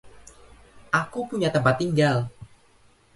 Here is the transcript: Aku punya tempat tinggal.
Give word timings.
Aku 1.01 1.19
punya 1.29 1.49
tempat 1.55 1.75
tinggal. 1.81 2.17